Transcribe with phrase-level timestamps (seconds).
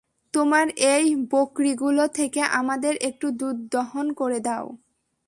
[0.33, 4.65] তোমার এই বকরীগুলো থেকে আমাদের একটু দুধ দোহন করে দাও।